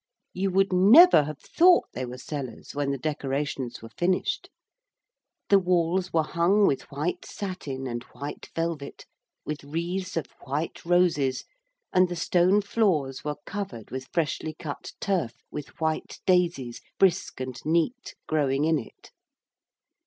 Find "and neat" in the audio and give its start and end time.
17.39-18.15